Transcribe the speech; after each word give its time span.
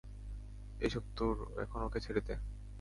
এইসব 0.79 1.03
তোর, 1.15 1.35
এখন 1.61 1.79
ওকে 1.81 1.99
ছেড়ে 1.99 2.21
দে। 2.21 2.35